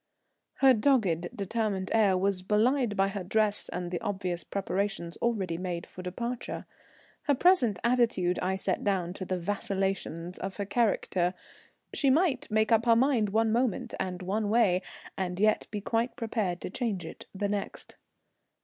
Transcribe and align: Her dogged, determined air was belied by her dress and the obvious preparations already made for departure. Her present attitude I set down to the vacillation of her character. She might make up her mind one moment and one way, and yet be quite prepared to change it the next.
Her 0.61 0.73
dogged, 0.73 1.27
determined 1.37 1.91
air 1.93 2.17
was 2.17 2.41
belied 2.41 2.97
by 2.97 3.09
her 3.09 3.23
dress 3.23 3.69
and 3.69 3.91
the 3.91 4.01
obvious 4.01 4.43
preparations 4.43 5.15
already 5.17 5.59
made 5.59 5.85
for 5.85 6.01
departure. 6.01 6.65
Her 7.25 7.35
present 7.35 7.77
attitude 7.83 8.39
I 8.39 8.55
set 8.55 8.83
down 8.83 9.13
to 9.13 9.25
the 9.25 9.37
vacillation 9.37 10.33
of 10.41 10.57
her 10.57 10.65
character. 10.65 11.35
She 11.93 12.09
might 12.09 12.49
make 12.49 12.71
up 12.71 12.87
her 12.87 12.95
mind 12.95 13.29
one 13.29 13.51
moment 13.51 13.93
and 13.99 14.23
one 14.23 14.49
way, 14.49 14.81
and 15.19 15.39
yet 15.39 15.67
be 15.69 15.81
quite 15.81 16.15
prepared 16.15 16.61
to 16.61 16.71
change 16.71 17.05
it 17.05 17.27
the 17.35 17.47
next. 17.47 17.95